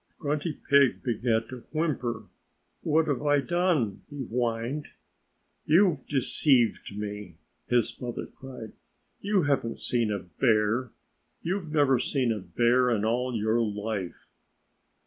[0.17, 2.25] Grunty Pig began to whimper.
[2.81, 4.87] "What have I done?" he whined.
[5.63, 7.35] "You've deceived me!"
[7.67, 8.71] his mother cried.
[9.19, 10.89] "You haven't seen a bear.
[11.43, 14.27] You've never seen a bear in all your life."